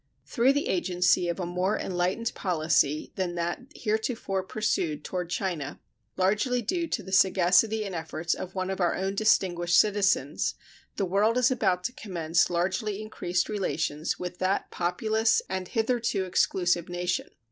Through 0.25 0.53
the 0.53 0.67
agency 0.67 1.27
of 1.27 1.39
a 1.39 1.45
more 1.45 1.77
enlightened 1.77 2.33
policy 2.33 3.11
than 3.17 3.35
that 3.35 3.59
heretofore 3.75 4.41
pursued 4.41 5.03
toward 5.03 5.29
China, 5.29 5.79
largely 6.17 6.63
due 6.63 6.87
to 6.87 7.03
the 7.03 7.11
sagacity 7.11 7.85
and 7.85 7.93
efforts 7.93 8.33
of 8.33 8.55
one 8.55 8.71
of 8.71 8.81
our 8.81 8.95
own 8.95 9.13
distinguished 9.13 9.77
citizens, 9.77 10.55
the 10.95 11.05
world 11.05 11.37
is 11.37 11.51
about 11.51 11.83
to 11.83 11.91
commence 11.93 12.49
largely 12.49 12.99
increased 12.99 13.47
relations 13.47 14.17
with 14.17 14.39
that 14.39 14.71
populous 14.71 15.39
and 15.47 15.67
hitherto 15.67 16.23
exclusive 16.25 16.89
nation. 16.89 17.29